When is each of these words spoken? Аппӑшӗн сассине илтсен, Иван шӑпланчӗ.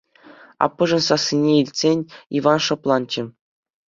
Аппӑшӗн 0.65 1.01
сассине 1.07 1.53
илтсен, 1.61 1.99
Иван 2.37 2.59
шӑпланчӗ. 2.65 3.21